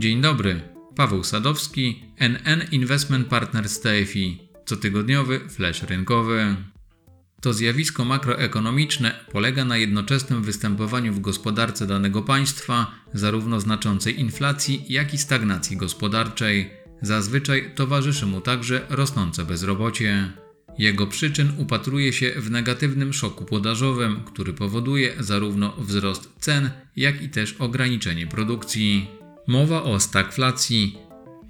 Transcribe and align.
Dzień 0.00 0.20
dobry, 0.20 0.60
Paweł 0.96 1.24
Sadowski, 1.24 2.02
NN 2.16 2.62
Investment 2.72 3.28
Partners 3.28 3.80
TFI, 3.80 4.38
cotygodniowy 4.64 5.40
flash 5.48 5.82
rynkowy. 5.82 6.56
To 7.40 7.52
zjawisko 7.52 8.04
makroekonomiczne 8.04 9.24
polega 9.32 9.64
na 9.64 9.76
jednoczesnym 9.76 10.42
występowaniu 10.42 11.12
w 11.12 11.20
gospodarce 11.20 11.86
danego 11.86 12.22
państwa 12.22 12.90
zarówno 13.14 13.60
znaczącej 13.60 14.20
inflacji, 14.20 14.84
jak 14.88 15.14
i 15.14 15.18
stagnacji 15.18 15.76
gospodarczej. 15.76 16.70
Zazwyczaj 17.02 17.70
towarzyszy 17.74 18.26
mu 18.26 18.40
także 18.40 18.86
rosnące 18.88 19.44
bezrobocie. 19.44 20.32
Jego 20.78 21.06
przyczyn 21.06 21.52
upatruje 21.58 22.12
się 22.12 22.32
w 22.36 22.50
negatywnym 22.50 23.12
szoku 23.12 23.44
podażowym, 23.44 24.24
który 24.24 24.52
powoduje 24.52 25.14
zarówno 25.18 25.76
wzrost 25.78 26.30
cen, 26.38 26.70
jak 26.96 27.22
i 27.22 27.28
też 27.28 27.52
ograniczenie 27.52 28.26
produkcji. 28.26 29.19
Mowa 29.50 29.82
o 29.82 30.00
stagflacji. 30.00 30.98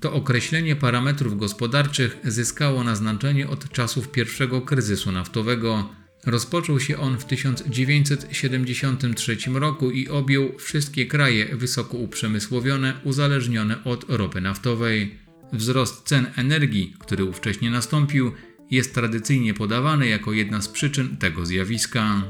To 0.00 0.12
określenie 0.12 0.76
parametrów 0.76 1.38
gospodarczych 1.38 2.16
zyskało 2.24 2.84
na 2.84 2.96
znaczeniu 2.96 3.50
od 3.50 3.72
czasów 3.72 4.08
pierwszego 4.08 4.60
kryzysu 4.60 5.12
naftowego. 5.12 5.88
Rozpoczął 6.26 6.80
się 6.80 6.98
on 6.98 7.18
w 7.18 7.24
1973 7.24 9.36
roku 9.54 9.90
i 9.90 10.08
objął 10.08 10.58
wszystkie 10.58 11.06
kraje 11.06 11.56
wysoko 11.56 11.96
uprzemysłowione, 11.96 13.00
uzależnione 13.04 13.84
od 13.84 14.04
ropy 14.08 14.40
naftowej. 14.40 15.18
Wzrost 15.52 16.08
cen 16.08 16.26
energii, 16.36 16.94
który 16.98 17.24
ówcześnie 17.24 17.70
nastąpił, 17.70 18.32
jest 18.70 18.94
tradycyjnie 18.94 19.54
podawany 19.54 20.08
jako 20.08 20.32
jedna 20.32 20.62
z 20.62 20.68
przyczyn 20.68 21.16
tego 21.16 21.46
zjawiska. 21.46 22.22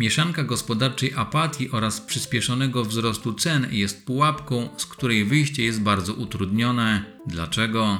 Mieszanka 0.00 0.44
gospodarczej 0.44 1.12
apatii 1.16 1.70
oraz 1.70 2.00
przyspieszonego 2.00 2.84
wzrostu 2.84 3.32
cen 3.32 3.66
jest 3.70 4.06
pułapką, 4.06 4.68
z 4.76 4.86
której 4.86 5.24
wyjście 5.24 5.64
jest 5.64 5.82
bardzo 5.82 6.14
utrudnione. 6.14 7.04
Dlaczego? 7.26 7.98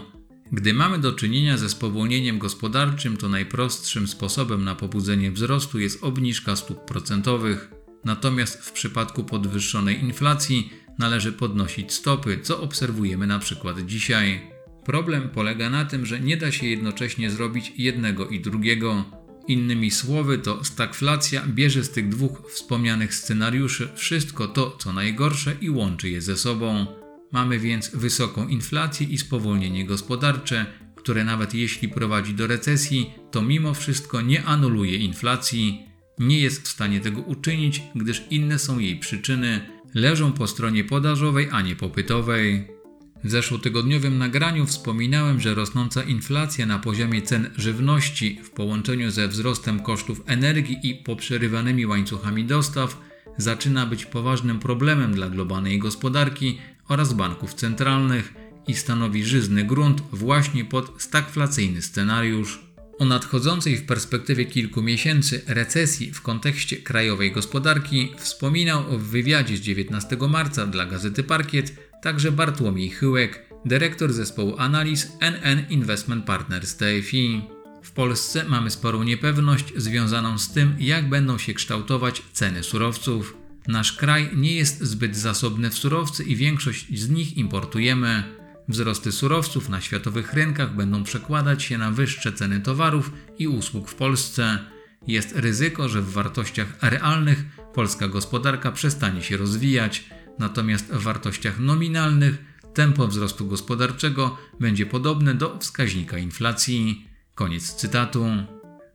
Gdy 0.52 0.74
mamy 0.74 0.98
do 0.98 1.12
czynienia 1.12 1.56
ze 1.56 1.68
spowolnieniem 1.68 2.38
gospodarczym, 2.38 3.16
to 3.16 3.28
najprostszym 3.28 4.08
sposobem 4.08 4.64
na 4.64 4.74
pobudzenie 4.74 5.30
wzrostu 5.30 5.78
jest 5.78 6.04
obniżka 6.04 6.56
stóp 6.56 6.84
procentowych. 6.84 7.70
Natomiast 8.04 8.64
w 8.64 8.72
przypadku 8.72 9.24
podwyższonej 9.24 10.00
inflacji 10.00 10.72
należy 10.98 11.32
podnosić 11.32 11.92
stopy, 11.92 12.38
co 12.42 12.60
obserwujemy 12.60 13.26
na 13.26 13.38
przykład 13.38 13.80
dzisiaj. 13.86 14.40
Problem 14.84 15.28
polega 15.28 15.70
na 15.70 15.84
tym, 15.84 16.06
że 16.06 16.20
nie 16.20 16.36
da 16.36 16.52
się 16.52 16.66
jednocześnie 16.66 17.30
zrobić 17.30 17.72
jednego 17.76 18.28
i 18.28 18.40
drugiego. 18.40 19.20
Innymi 19.48 19.90
słowy, 19.90 20.38
to 20.38 20.64
stagflacja 20.64 21.46
bierze 21.46 21.84
z 21.84 21.90
tych 21.90 22.08
dwóch 22.08 22.42
wspomnianych 22.52 23.14
scenariuszy 23.14 23.88
wszystko 23.94 24.48
to, 24.48 24.76
co 24.78 24.92
najgorsze 24.92 25.56
i 25.60 25.70
łączy 25.70 26.10
je 26.10 26.20
ze 26.20 26.36
sobą. 26.36 26.86
Mamy 27.32 27.58
więc 27.58 27.90
wysoką 27.94 28.48
inflację 28.48 29.06
i 29.06 29.18
spowolnienie 29.18 29.86
gospodarcze, 29.86 30.66
które 30.96 31.24
nawet 31.24 31.54
jeśli 31.54 31.88
prowadzi 31.88 32.34
do 32.34 32.46
recesji, 32.46 33.10
to 33.30 33.42
mimo 33.42 33.74
wszystko 33.74 34.20
nie 34.20 34.44
anuluje 34.44 34.96
inflacji. 34.96 35.86
Nie 36.18 36.40
jest 36.40 36.62
w 36.62 36.68
stanie 36.68 37.00
tego 37.00 37.20
uczynić, 37.20 37.82
gdyż 37.94 38.22
inne 38.30 38.58
są 38.58 38.78
jej 38.78 38.98
przyczyny, 38.98 39.60
leżą 39.94 40.32
po 40.32 40.46
stronie 40.46 40.84
podażowej, 40.84 41.48
a 41.52 41.62
nie 41.62 41.76
popytowej. 41.76 42.79
W 43.24 43.30
zeszłotygodniowym 43.30 44.18
nagraniu 44.18 44.66
wspominałem, 44.66 45.40
że 45.40 45.54
rosnąca 45.54 46.02
inflacja 46.02 46.66
na 46.66 46.78
poziomie 46.78 47.22
cen 47.22 47.50
żywności 47.56 48.40
w 48.44 48.50
połączeniu 48.50 49.10
ze 49.10 49.28
wzrostem 49.28 49.80
kosztów 49.80 50.22
energii 50.26 50.78
i 50.82 50.94
poprzerywanymi 50.94 51.86
łańcuchami 51.86 52.44
dostaw 52.44 53.00
zaczyna 53.36 53.86
być 53.86 54.06
poważnym 54.06 54.58
problemem 54.58 55.14
dla 55.14 55.28
globalnej 55.28 55.78
gospodarki 55.78 56.58
oraz 56.88 57.12
banków 57.12 57.54
centralnych 57.54 58.34
i 58.66 58.74
stanowi 58.74 59.24
żyzny 59.24 59.64
grunt 59.64 60.02
właśnie 60.12 60.64
pod 60.64 61.02
stagflacyjny 61.02 61.82
scenariusz. 61.82 62.60
O 62.98 63.04
nadchodzącej 63.04 63.76
w 63.76 63.86
perspektywie 63.86 64.44
kilku 64.44 64.82
miesięcy 64.82 65.42
recesji 65.46 66.12
w 66.12 66.22
kontekście 66.22 66.76
krajowej 66.76 67.32
gospodarki 67.32 68.12
wspominał 68.16 68.98
w 68.98 69.02
wywiadzie 69.02 69.56
z 69.56 69.60
19 69.60 70.16
marca 70.28 70.66
dla 70.66 70.86
gazety 70.86 71.22
Parkiet 71.22 71.89
także 72.02 72.32
Bartłomiej 72.32 72.90
Chyłek, 72.90 73.46
dyrektor 73.64 74.12
zespołu 74.12 74.54
analiz 74.58 75.12
NN 75.20 75.64
Investment 75.70 76.24
Partners 76.24 76.76
TFI. 76.76 77.42
W 77.82 77.92
Polsce 77.92 78.44
mamy 78.44 78.70
sporą 78.70 79.02
niepewność 79.02 79.72
związaną 79.76 80.38
z 80.38 80.52
tym, 80.52 80.76
jak 80.78 81.08
będą 81.08 81.38
się 81.38 81.54
kształtować 81.54 82.22
ceny 82.32 82.62
surowców. 82.62 83.36
Nasz 83.68 83.92
kraj 83.92 84.30
nie 84.36 84.52
jest 84.52 84.82
zbyt 84.82 85.16
zasobny 85.16 85.70
w 85.70 85.78
surowce 85.78 86.24
i 86.24 86.36
większość 86.36 86.98
z 86.98 87.10
nich 87.10 87.36
importujemy. 87.36 88.24
Wzrosty 88.68 89.12
surowców 89.12 89.68
na 89.68 89.80
światowych 89.80 90.32
rynkach 90.32 90.76
będą 90.76 91.04
przekładać 91.04 91.62
się 91.62 91.78
na 91.78 91.90
wyższe 91.90 92.32
ceny 92.32 92.60
towarów 92.60 93.12
i 93.38 93.48
usług 93.48 93.88
w 93.88 93.94
Polsce. 93.94 94.58
Jest 95.06 95.36
ryzyko, 95.36 95.88
że 95.88 96.02
w 96.02 96.12
wartościach 96.12 96.66
realnych 96.82 97.44
polska 97.74 98.08
gospodarka 98.08 98.72
przestanie 98.72 99.22
się 99.22 99.36
rozwijać 99.36 100.04
natomiast 100.38 100.86
w 100.86 101.02
wartościach 101.02 101.60
nominalnych 101.60 102.44
tempo 102.74 103.06
wzrostu 103.06 103.46
gospodarczego 103.46 104.38
będzie 104.60 104.86
podobne 104.86 105.34
do 105.34 105.58
wskaźnika 105.58 106.18
inflacji. 106.18 107.06
Koniec 107.34 107.74
cytatu. 107.74 108.26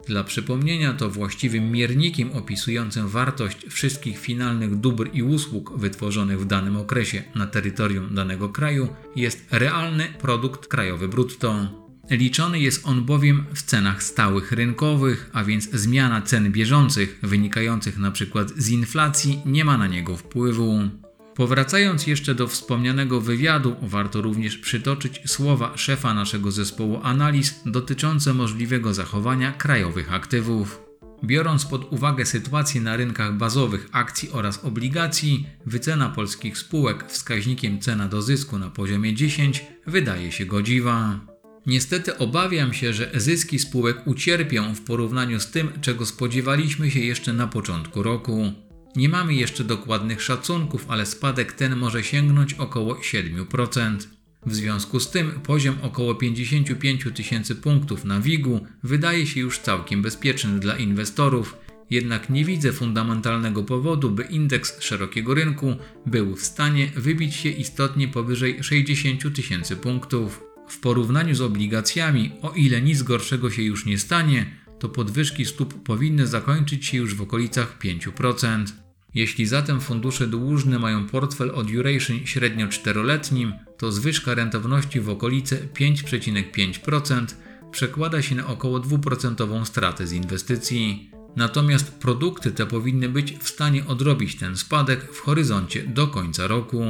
Dla 0.07 0.23
przypomnienia 0.23 0.93
to 0.93 1.09
właściwym 1.09 1.71
miernikiem 1.71 2.31
opisującym 2.31 3.07
wartość 3.07 3.65
wszystkich 3.69 4.19
finalnych 4.19 4.75
dóbr 4.75 5.09
i 5.13 5.23
usług 5.23 5.77
wytworzonych 5.77 6.39
w 6.39 6.45
danym 6.45 6.77
okresie 6.77 7.23
na 7.35 7.47
terytorium 7.47 8.15
danego 8.15 8.49
kraju 8.49 8.87
jest 9.15 9.47
realny 9.51 10.07
produkt 10.21 10.67
krajowy 10.67 11.07
brutto. 11.07 11.85
Liczony 12.09 12.59
jest 12.59 12.87
on 12.87 13.05
bowiem 13.05 13.45
w 13.53 13.63
cenach 13.63 14.03
stałych 14.03 14.51
rynkowych, 14.51 15.29
a 15.33 15.43
więc 15.43 15.71
zmiana 15.71 16.21
cen 16.21 16.51
bieżących 16.51 17.19
wynikających 17.23 17.97
np. 17.97 18.45
z 18.55 18.69
inflacji 18.69 19.41
nie 19.45 19.65
ma 19.65 19.77
na 19.77 19.87
niego 19.87 20.17
wpływu. 20.17 20.89
Powracając 21.35 22.07
jeszcze 22.07 22.35
do 22.35 22.47
wspomnianego 22.47 23.21
wywiadu, 23.21 23.75
warto 23.81 24.21
również 24.21 24.57
przytoczyć 24.57 25.21
słowa 25.25 25.77
szefa 25.77 26.13
naszego 26.13 26.51
zespołu 26.51 26.99
analiz 27.03 27.61
dotyczące 27.65 28.33
możliwego 28.33 28.93
zachowania 28.93 29.51
krajowych 29.51 30.13
aktywów. 30.13 30.81
Biorąc 31.23 31.65
pod 31.65 31.93
uwagę 31.93 32.25
sytuację 32.25 32.81
na 32.81 32.97
rynkach 32.97 33.37
bazowych 33.37 33.89
akcji 33.91 34.29
oraz 34.31 34.63
obligacji, 34.63 35.47
wycena 35.65 36.09
polskich 36.09 36.57
spółek 36.57 37.05
wskaźnikiem 37.07 37.79
cena 37.79 38.07
do 38.07 38.21
zysku 38.21 38.59
na 38.59 38.69
poziomie 38.69 39.13
10 39.13 39.65
wydaje 39.87 40.31
się 40.31 40.45
godziwa. 40.45 41.19
Niestety 41.65 42.17
obawiam 42.17 42.73
się, 42.73 42.93
że 42.93 43.11
zyski 43.13 43.59
spółek 43.59 44.07
ucierpią 44.07 44.75
w 44.75 44.81
porównaniu 44.81 45.39
z 45.39 45.51
tym, 45.51 45.69
czego 45.81 46.05
spodziewaliśmy 46.05 46.91
się 46.91 46.99
jeszcze 46.99 47.33
na 47.33 47.47
początku 47.47 48.03
roku. 48.03 48.53
Nie 48.95 49.09
mamy 49.09 49.33
jeszcze 49.33 49.63
dokładnych 49.63 50.21
szacunków, 50.21 50.85
ale 50.87 51.05
spadek 51.05 51.53
ten 51.53 51.75
może 51.75 52.03
sięgnąć 52.03 52.53
około 52.53 52.95
7%. 52.95 53.97
W 54.45 54.55
związku 54.55 54.99
z 54.99 55.11
tym 55.11 55.31
poziom 55.31 55.75
około 55.81 56.15
55 56.15 57.05
tysięcy 57.15 57.55
punktów 57.55 58.05
na 58.05 58.19
WIG-u 58.19 58.65
wydaje 58.83 59.27
się 59.27 59.39
już 59.39 59.59
całkiem 59.59 60.01
bezpieczny 60.01 60.59
dla 60.59 60.77
inwestorów, 60.77 61.57
jednak 61.89 62.29
nie 62.29 62.45
widzę 62.45 62.71
fundamentalnego 62.71 63.63
powodu, 63.63 64.11
by 64.11 64.23
indeks 64.23 64.81
szerokiego 64.81 65.33
rynku 65.33 65.75
był 66.05 66.35
w 66.35 66.43
stanie 66.43 66.91
wybić 66.95 67.35
się 67.35 67.49
istotnie 67.49 68.07
powyżej 68.07 68.63
60 68.63 69.35
tysięcy 69.35 69.75
punktów. 69.75 70.43
W 70.69 70.79
porównaniu 70.79 71.35
z 71.35 71.41
obligacjami, 71.41 72.31
o 72.41 72.51
ile 72.51 72.81
nic 72.81 73.03
gorszego 73.03 73.51
się 73.51 73.61
już 73.61 73.85
nie 73.85 73.97
stanie, 73.97 74.45
to 74.79 74.89
podwyżki 74.89 75.45
stóp 75.45 75.83
powinny 75.83 76.27
zakończyć 76.27 76.85
się 76.85 76.97
już 76.97 77.15
w 77.15 77.21
okolicach 77.21 77.79
5%. 77.79 78.84
Jeśli 79.15 79.45
zatem 79.45 79.81
fundusze 79.81 80.27
dłużne 80.27 80.79
mają 80.79 81.07
portfel 81.07 81.51
o 81.55 81.63
duration 81.63 82.19
średnio 82.25 82.67
4-letnim, 82.67 83.53
to 83.77 83.91
zwyżka 83.91 84.33
rentowności 84.33 85.01
w 85.01 85.09
okolice 85.09 85.57
5,5% 85.79 87.25
przekłada 87.71 88.21
się 88.21 88.35
na 88.35 88.47
około 88.47 88.79
2% 88.79 89.65
stratę 89.65 90.07
z 90.07 90.11
inwestycji. 90.11 91.11
Natomiast 91.35 91.91
produkty 91.91 92.51
te 92.51 92.65
powinny 92.65 93.09
być 93.09 93.37
w 93.39 93.49
stanie 93.49 93.85
odrobić 93.87 94.35
ten 94.35 94.57
spadek 94.57 95.13
w 95.13 95.19
horyzoncie 95.19 95.83
do 95.87 96.07
końca 96.07 96.47
roku. 96.47 96.83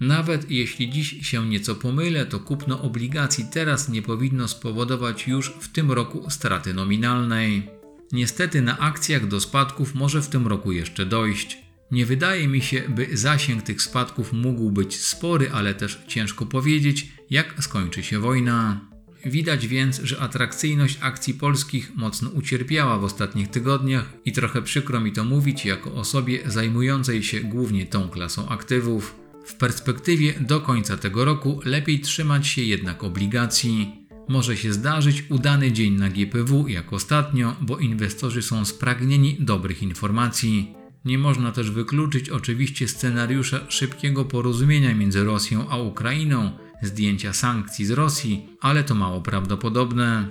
Nawet 0.00 0.50
jeśli 0.50 0.90
dziś 0.90 1.28
się 1.28 1.48
nieco 1.48 1.74
pomylę, 1.74 2.26
to 2.26 2.40
kupno 2.40 2.82
obligacji 2.82 3.44
teraz 3.52 3.88
nie 3.88 4.02
powinno 4.02 4.48
spowodować 4.48 5.28
już 5.28 5.52
w 5.60 5.68
tym 5.68 5.92
roku 5.92 6.30
straty 6.30 6.74
nominalnej. 6.74 7.68
Niestety 8.12 8.62
na 8.62 8.78
akcjach 8.78 9.28
do 9.28 9.40
spadków 9.40 9.94
może 9.94 10.22
w 10.22 10.28
tym 10.28 10.46
roku 10.46 10.72
jeszcze 10.72 11.06
dojść. 11.06 11.58
Nie 11.90 12.06
wydaje 12.06 12.48
mi 12.48 12.62
się, 12.62 12.82
by 12.88 13.08
zasięg 13.12 13.62
tych 13.62 13.82
spadków 13.82 14.32
mógł 14.32 14.70
być 14.70 15.00
spory, 15.00 15.50
ale 15.52 15.74
też 15.74 16.04
ciężko 16.08 16.46
powiedzieć, 16.46 17.08
jak 17.30 17.54
skończy 17.64 18.02
się 18.02 18.18
wojna. 18.20 18.80
Widać 19.24 19.66
więc, 19.66 20.00
że 20.02 20.20
atrakcyjność 20.20 20.98
akcji 21.00 21.34
polskich 21.34 21.96
mocno 21.96 22.30
ucierpiała 22.30 22.98
w 22.98 23.04
ostatnich 23.04 23.48
tygodniach 23.48 24.12
i 24.24 24.32
trochę 24.32 24.62
przykro 24.62 25.00
mi 25.00 25.12
to 25.12 25.24
mówić 25.24 25.66
jako 25.66 25.94
osobie 25.94 26.38
zajmującej 26.46 27.22
się 27.22 27.40
głównie 27.40 27.86
tą 27.86 28.08
klasą 28.08 28.48
aktywów. 28.48 29.14
W 29.46 29.54
perspektywie 29.54 30.34
do 30.40 30.60
końca 30.60 30.96
tego 30.96 31.24
roku 31.24 31.60
lepiej 31.64 32.00
trzymać 32.00 32.46
się 32.46 32.62
jednak 32.62 33.04
obligacji. 33.04 34.03
Może 34.28 34.56
się 34.56 34.72
zdarzyć 34.72 35.24
udany 35.28 35.72
dzień 35.72 35.92
na 35.92 36.08
GPW 36.08 36.68
jak 36.68 36.92
ostatnio, 36.92 37.56
bo 37.60 37.78
inwestorzy 37.78 38.42
są 38.42 38.64
spragnieni 38.64 39.36
dobrych 39.40 39.82
informacji. 39.82 40.74
Nie 41.04 41.18
można 41.18 41.52
też 41.52 41.70
wykluczyć 41.70 42.30
oczywiście 42.30 42.88
scenariusza 42.88 43.60
szybkiego 43.68 44.24
porozumienia 44.24 44.94
między 44.94 45.24
Rosją 45.24 45.68
a 45.68 45.76
Ukrainą, 45.76 46.50
zdjęcia 46.82 47.32
sankcji 47.32 47.84
z 47.86 47.90
Rosji, 47.90 48.46
ale 48.60 48.84
to 48.84 48.94
mało 48.94 49.20
prawdopodobne. 49.20 50.28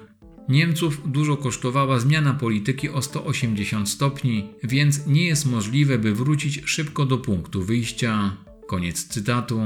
Niemców 0.50 1.12
dużo 1.12 1.38
kosztowała 1.38 2.00
zmiana 2.00 2.34
polityki 2.34 2.90
o 2.90 3.02
180 3.02 3.90
stopni, 3.90 4.50
więc 4.64 5.08
nie 5.08 5.26
jest 5.26 5.46
możliwe, 5.46 5.98
by 5.98 6.14
wrócić 6.14 6.62
szybko 6.66 7.06
do 7.06 7.18
punktu 7.18 7.64
wyjścia. 7.64 8.38
Koniec 8.68 9.04
cytatu. 9.08 9.62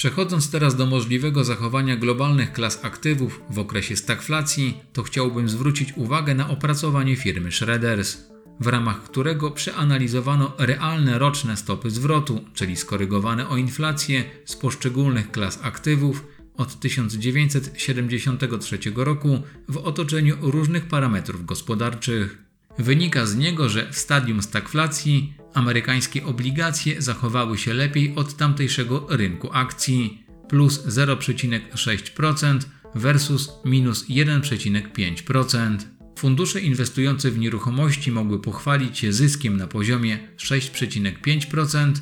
Przechodząc 0.00 0.50
teraz 0.50 0.76
do 0.76 0.86
możliwego 0.86 1.44
zachowania 1.44 1.96
globalnych 1.96 2.52
klas 2.52 2.84
aktywów 2.84 3.42
w 3.50 3.58
okresie 3.58 3.96
stagflacji, 3.96 4.80
to 4.92 5.02
chciałbym 5.02 5.48
zwrócić 5.48 5.92
uwagę 5.96 6.34
na 6.34 6.48
opracowanie 6.48 7.16
firmy 7.16 7.52
Schroeders, 7.52 8.18
w 8.60 8.66
ramach 8.66 9.02
którego 9.02 9.50
przeanalizowano 9.50 10.52
realne 10.58 11.18
roczne 11.18 11.56
stopy 11.56 11.90
zwrotu, 11.90 12.44
czyli 12.54 12.76
skorygowane 12.76 13.48
o 13.48 13.56
inflację 13.56 14.24
z 14.44 14.56
poszczególnych 14.56 15.30
klas 15.30 15.58
aktywów 15.62 16.26
od 16.56 16.80
1973 16.80 18.78
roku 18.94 19.42
w 19.68 19.76
otoczeniu 19.76 20.36
różnych 20.40 20.86
parametrów 20.86 21.46
gospodarczych. 21.46 22.49
Wynika 22.78 23.26
z 23.26 23.36
niego, 23.36 23.68
że 23.68 23.92
w 23.92 23.98
stadium 23.98 24.42
stagflacji 24.42 25.34
amerykańskie 25.54 26.24
obligacje 26.24 27.02
zachowały 27.02 27.58
się 27.58 27.74
lepiej 27.74 28.14
od 28.16 28.36
tamtejszego 28.36 29.06
rynku 29.10 29.48
akcji 29.52 30.24
plus 30.48 30.86
0,6% 30.86 32.58
versus 32.94 33.50
minus 33.64 34.08
1,5%. 34.08 35.76
Fundusze 36.18 36.60
inwestujące 36.60 37.30
w 37.30 37.38
nieruchomości 37.38 38.12
mogły 38.12 38.42
pochwalić 38.42 38.98
się 38.98 39.12
zyskiem 39.12 39.56
na 39.56 39.66
poziomie 39.66 40.18
6,5%, 40.36 41.92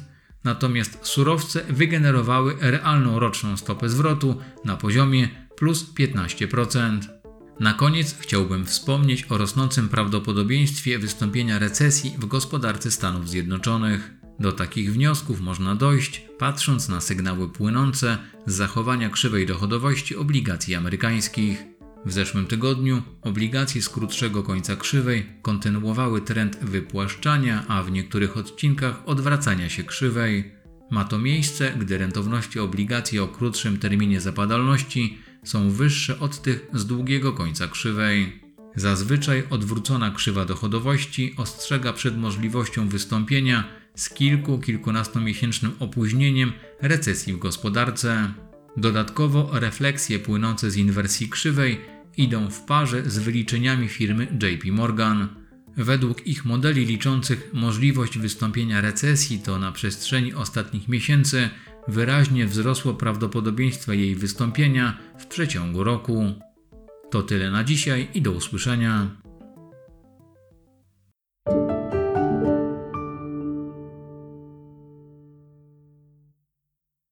natomiast 0.45 0.99
surowce 1.03 1.65
wygenerowały 1.69 2.57
realną 2.61 3.19
roczną 3.19 3.57
stopę 3.57 3.89
zwrotu 3.89 4.41
na 4.65 4.77
poziomie 4.77 5.29
plus 5.57 5.95
15%. 5.95 7.18
Na 7.61 7.75
koniec 7.75 8.17
chciałbym 8.21 8.67
wspomnieć 8.67 9.27
o 9.29 9.39
rosnącym 9.39 9.89
prawdopodobieństwie 9.89 10.99
wystąpienia 10.99 11.59
recesji 11.59 12.15
w 12.19 12.27
gospodarce 12.27 12.91
Stanów 12.91 13.29
Zjednoczonych. 13.29 14.11
Do 14.41 14.53
takich 14.53 14.93
wniosków 14.93 15.41
można 15.41 15.75
dojść, 15.75 16.23
patrząc 16.39 16.89
na 16.89 17.01
sygnały 17.01 17.49
płynące 17.49 18.19
z 18.47 18.55
zachowania 18.55 19.11
krzywej 19.11 19.47
dochodowości 19.47 20.17
obligacji 20.17 20.75
amerykańskich. 20.75 21.65
W 22.07 22.13
zeszłym 22.13 22.47
tygodniu 22.47 23.03
obligacje 23.23 23.83
z 23.83 23.89
krótszego 23.89 24.43
końca 24.43 24.77
krzywej 24.77 25.27
kontynuowały 25.43 26.21
trend 26.21 26.59
wypłaszczania, 26.63 27.65
a 27.69 27.83
w 27.83 27.91
niektórych 27.91 28.37
odcinkach 28.37 29.03
odwracania 29.07 29.69
się 29.69 29.85
krzywej. 29.85 30.53
Ma 30.91 31.05
to 31.05 31.19
miejsce, 31.19 31.73
gdy 31.79 31.99
rentowności 31.99 32.61
obligacji 32.61 33.19
o 33.19 33.29
krótszym 33.29 33.79
terminie 33.79 34.21
zapadalności 34.21 35.19
są 35.49 35.71
wyższe 35.71 36.21
od 36.21 36.43
tych 36.43 36.67
z 36.73 36.87
długiego 36.87 37.33
końca 37.33 37.69
krzywej. 37.69 38.43
Zazwyczaj 38.77 39.43
odwrócona 39.51 40.11
krzywa 40.11 40.45
dochodowości 40.45 41.35
ostrzega 41.37 41.93
przed 41.93 42.19
możliwością 42.19 42.89
wystąpienia 42.89 43.65
z 43.95 44.11
kilku, 44.11 44.59
kilkunastomiesięcznym 44.59 45.73
opóźnieniem 45.79 46.53
recesji 46.83 47.33
w 47.33 47.39
gospodarce. 47.39 48.33
Dodatkowo 48.77 49.51
refleksje 49.53 50.19
płynące 50.19 50.71
z 50.71 50.77
inwersji 50.77 51.29
krzywej 51.29 51.81
idą 52.17 52.51
w 52.51 52.61
parze 52.61 53.11
z 53.11 53.19
wyliczeniami 53.19 53.89
firmy 53.89 54.27
JP 54.43 54.73
Morgan. 54.73 55.29
Według 55.77 56.27
ich 56.27 56.45
modeli 56.45 56.87
liczących 56.87 57.51
możliwość 57.53 58.19
wystąpienia 58.19 58.81
recesji, 58.81 59.39
to 59.39 59.59
na 59.59 59.73
przestrzeni 59.73 60.35
ostatnich 60.35 60.89
miesięcy 60.89 61.51
wyraźnie 61.89 62.47
wzrosło 62.47 62.95
prawdopodobieństwo 62.95 63.93
jej 63.93 64.15
wystąpienia 64.15 64.99
w 65.19 65.27
przeciągu 65.27 65.85
roku. 65.85 66.35
To 67.11 67.23
tyle 67.23 67.51
na 67.51 67.65
dzisiaj 67.65 68.09
i 68.15 68.23
do 68.23 68.33
usłyszenia. 68.33 69.11